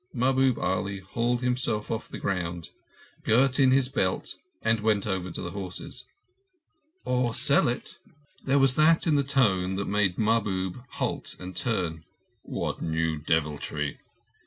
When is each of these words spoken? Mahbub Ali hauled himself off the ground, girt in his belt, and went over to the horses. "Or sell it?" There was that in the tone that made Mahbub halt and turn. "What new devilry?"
Mahbub 0.15 0.57
Ali 0.57 0.97
hauled 0.99 1.41
himself 1.41 1.91
off 1.91 2.07
the 2.09 2.17
ground, 2.17 2.71
girt 3.21 3.59
in 3.59 3.69
his 3.69 3.87
belt, 3.87 4.35
and 4.63 4.79
went 4.79 5.05
over 5.05 5.29
to 5.29 5.41
the 5.43 5.51
horses. 5.51 6.05
"Or 7.05 7.35
sell 7.35 7.67
it?" 7.67 7.99
There 8.43 8.57
was 8.57 8.73
that 8.77 9.05
in 9.05 9.13
the 9.13 9.21
tone 9.21 9.75
that 9.75 9.85
made 9.85 10.17
Mahbub 10.17 10.79
halt 10.93 11.35
and 11.37 11.55
turn. 11.55 12.03
"What 12.41 12.81
new 12.81 13.19
devilry?" 13.19 13.99